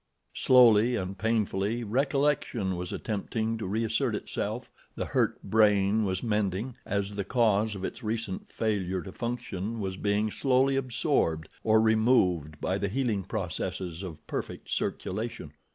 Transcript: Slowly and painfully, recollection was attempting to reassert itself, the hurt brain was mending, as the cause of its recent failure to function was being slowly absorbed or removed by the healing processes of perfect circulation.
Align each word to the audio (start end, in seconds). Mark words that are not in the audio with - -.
Slowly 0.33 0.95
and 0.95 1.15
painfully, 1.15 1.83
recollection 1.83 2.75
was 2.75 2.91
attempting 2.91 3.59
to 3.59 3.67
reassert 3.67 4.15
itself, 4.15 4.71
the 4.95 5.05
hurt 5.05 5.43
brain 5.43 6.05
was 6.05 6.23
mending, 6.23 6.75
as 6.87 7.11
the 7.15 7.23
cause 7.23 7.75
of 7.75 7.85
its 7.85 8.01
recent 8.01 8.51
failure 8.51 9.03
to 9.03 9.11
function 9.11 9.79
was 9.79 9.97
being 9.97 10.31
slowly 10.31 10.75
absorbed 10.75 11.49
or 11.63 11.79
removed 11.79 12.59
by 12.59 12.79
the 12.79 12.89
healing 12.89 13.21
processes 13.23 14.01
of 14.01 14.25
perfect 14.25 14.71
circulation. 14.71 15.53